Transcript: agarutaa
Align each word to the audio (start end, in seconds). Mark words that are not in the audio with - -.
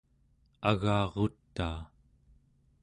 agarutaa 0.69 1.79